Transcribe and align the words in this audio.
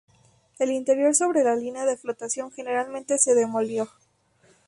El 0.57 0.71
interior 0.71 1.13
sobre 1.13 1.43
la 1.43 1.55
línea 1.55 1.85
de 1.85 1.95
flotación 1.95 2.51
generalmente 2.51 3.19
se 3.19 3.35
demolió. 3.35 3.87